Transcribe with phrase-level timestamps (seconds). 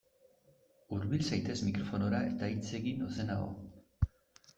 [0.95, 3.53] Hurbil zaitez mikrofonora eta hitz egin ozenago.